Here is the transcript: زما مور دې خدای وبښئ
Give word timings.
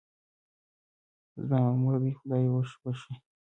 زما 1.47 1.69
مور 1.81 1.95
دې 2.03 2.11
خدای 2.19 2.45
وبښئ 2.49 3.15